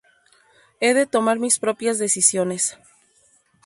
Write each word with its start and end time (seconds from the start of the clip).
He 0.83 0.89
de 0.99 1.05
tomar 1.05 1.37
mis 1.37 1.59
propias 1.59 1.99
decisiones. 1.99 2.75